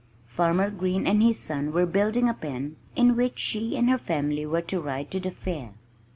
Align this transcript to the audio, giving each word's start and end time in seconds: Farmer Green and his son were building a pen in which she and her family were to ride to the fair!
Farmer 0.25 0.71
Green 0.71 1.05
and 1.05 1.21
his 1.21 1.37
son 1.37 1.71
were 1.73 1.85
building 1.85 2.27
a 2.27 2.33
pen 2.33 2.75
in 2.95 3.15
which 3.15 3.37
she 3.37 3.77
and 3.77 3.87
her 3.87 3.99
family 3.99 4.47
were 4.47 4.63
to 4.63 4.81
ride 4.81 5.11
to 5.11 5.19
the 5.19 5.29
fair! 5.29 5.75